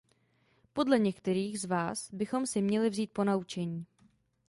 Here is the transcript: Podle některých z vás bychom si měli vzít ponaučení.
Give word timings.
Podle 0.73 0.99
některých 0.99 1.59
z 1.61 1.65
vás 1.65 2.13
bychom 2.13 2.45
si 2.47 2.61
měli 2.61 2.89
vzít 2.89 3.11
ponaučení. 3.11 3.85